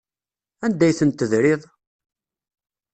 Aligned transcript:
Anda 0.65 0.83
ay 0.87 0.95
ten-tedriḍ? 0.99 1.61